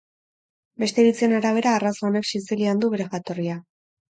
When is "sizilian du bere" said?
2.33-3.09